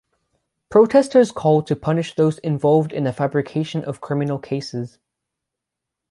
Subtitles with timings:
[0.69, 4.97] Protesters called to punish those involved in the fabrication of criminal cases.